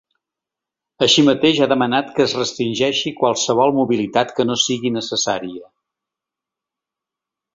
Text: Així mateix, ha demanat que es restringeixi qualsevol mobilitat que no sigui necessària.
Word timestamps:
Així 1.07 1.23
mateix, 1.27 1.59
ha 1.61 1.67
demanat 1.73 2.07
que 2.15 2.25
es 2.25 2.33
restringeixi 2.39 3.13
qualsevol 3.19 3.75
mobilitat 3.81 4.33
que 4.39 4.47
no 4.51 4.57
sigui 4.63 4.93
necessària. 4.97 5.71